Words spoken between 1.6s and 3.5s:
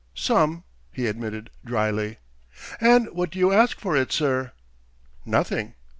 drily. "And what do